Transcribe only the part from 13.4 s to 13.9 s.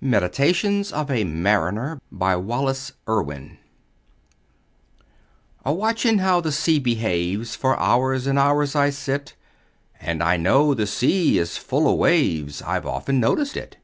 it.